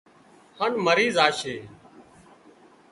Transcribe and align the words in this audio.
هانَ 0.59 0.71
مرِي 0.85 1.07
زاشي 1.15 1.57